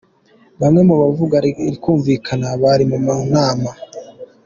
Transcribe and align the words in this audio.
Bamwe 0.61 0.81
mu 0.87 0.95
bavuga 1.01 1.35
rikumvikana, 1.45 2.47
bari 2.63 2.83
mu 2.91 2.97
nama. 3.33 3.71